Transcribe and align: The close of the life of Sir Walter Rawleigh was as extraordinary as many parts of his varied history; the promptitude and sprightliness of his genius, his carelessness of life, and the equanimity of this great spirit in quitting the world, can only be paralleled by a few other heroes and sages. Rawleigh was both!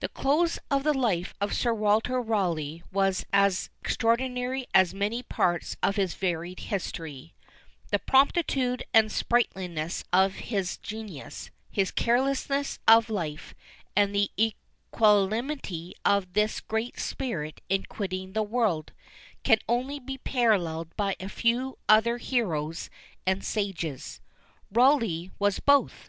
The 0.00 0.08
close 0.08 0.58
of 0.70 0.84
the 0.84 0.94
life 0.94 1.34
of 1.38 1.54
Sir 1.54 1.74
Walter 1.74 2.18
Rawleigh 2.18 2.80
was 2.90 3.26
as 3.30 3.68
extraordinary 3.82 4.66
as 4.72 4.94
many 4.94 5.22
parts 5.22 5.76
of 5.82 5.96
his 5.96 6.14
varied 6.14 6.60
history; 6.72 7.34
the 7.90 7.98
promptitude 7.98 8.84
and 8.94 9.12
sprightliness 9.12 10.02
of 10.14 10.36
his 10.36 10.78
genius, 10.78 11.50
his 11.70 11.90
carelessness 11.90 12.78
of 12.88 13.10
life, 13.10 13.54
and 13.94 14.14
the 14.14 14.30
equanimity 14.40 15.92
of 16.06 16.32
this 16.32 16.60
great 16.60 16.98
spirit 16.98 17.60
in 17.68 17.82
quitting 17.84 18.32
the 18.32 18.42
world, 18.42 18.94
can 19.42 19.58
only 19.68 20.00
be 20.00 20.16
paralleled 20.16 20.96
by 20.96 21.14
a 21.20 21.28
few 21.28 21.76
other 21.86 22.16
heroes 22.16 22.88
and 23.26 23.44
sages. 23.44 24.22
Rawleigh 24.72 25.32
was 25.38 25.60
both! 25.60 26.08